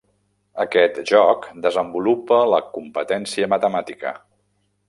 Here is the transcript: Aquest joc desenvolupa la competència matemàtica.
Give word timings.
Aquest 0.63 0.97
joc 1.11 1.45
desenvolupa 1.67 2.41
la 2.55 2.63
competència 2.79 3.53
matemàtica. 3.55 4.19